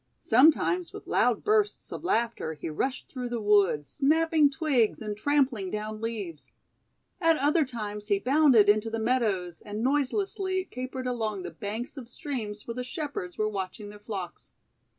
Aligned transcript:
Sometimes 0.19 0.93
with 0.93 1.05
loud 1.05 1.43
bursts 1.43 1.91
of 1.93 2.03
laughter 2.03 2.53
he 2.53 2.71
rushed 2.71 3.07
through 3.07 3.29
the 3.29 3.39
woods, 3.39 3.87
snapping 3.87 4.49
twigs 4.49 4.99
and 4.99 5.15
trampling 5.15 5.69
down 5.69 6.01
leaves. 6.01 6.51
At 7.21 7.37
other 7.37 7.63
times 7.63 8.07
he 8.07 8.17
bounded 8.17 8.67
into 8.67 8.89
the 8.89 8.97
meadows, 8.97 9.61
and 9.63 9.83
noiselessly 9.83 10.65
capered 10.71 11.05
along 11.05 11.43
the 11.43 11.51
banks 11.51 11.97
of 11.97 12.09
streams 12.09 12.65
where 12.67 12.73
the 12.73 12.83
Shepherds 12.83 13.37
were 13.37 13.47
watching 13.47 13.89
their 13.89 13.99
flocks. 13.99 14.53